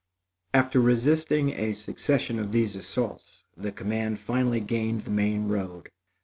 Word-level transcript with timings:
After 0.55 0.81
resisting 0.81 1.51
a 1.51 1.75
succession 1.75 2.39
of 2.39 2.51
these 2.51 2.75
assaults, 2.75 3.43
the 3.55 3.71
command 3.71 4.17
finally 4.17 4.59
gained 4.59 5.01
the 5.03 5.11
main 5.11 5.47
road. 5.47 5.91